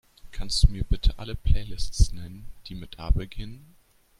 [0.31, 3.75] Kannst Du mir bitte alle Playlists nennen, die mit A beginnen?